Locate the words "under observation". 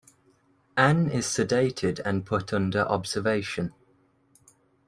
2.53-3.71